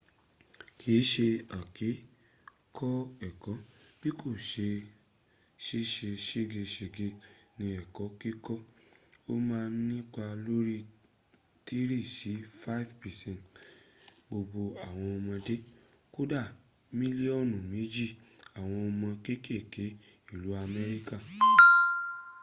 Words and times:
kìn 0.79 1.01
ṣe 1.11 1.27
àìkè 1.57 1.89
kọ́ 2.77 2.93
ẹ̀kọ́ 3.27 3.55
bí 3.99 4.09
kò 4.19 4.27
ṣe 4.49 4.67
ṣìṣe 5.65 6.09
ségeṣège 6.27 7.07
ní 7.57 7.67
ẹ̀kọ́ 7.81 8.07
kíkọ́ 8.19 8.57
ó 9.31 9.33
ma 9.47 9.59
ń 9.69 9.73
nípa 9.87 10.23
lórí 10.45 10.77
3-5 11.65 12.91
percent 13.01 13.39
gbogbo 14.27 14.61
àwọn 14.85 15.09
ọmọdé 15.17 15.55
kódà 16.13 16.41
mílíọ́nù 16.97 17.57
méjì 17.71 18.07
àwọn 18.59 18.79
ọmọ 18.89 19.07
kékèké 19.25 19.85
ìlú 20.31 20.49
amékíkà 20.61 21.17